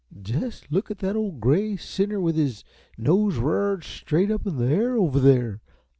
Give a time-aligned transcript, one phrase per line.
[0.23, 2.63] "Jest look at that ole gray sinner with his
[2.97, 5.61] nose r'ared straight up in the air over there!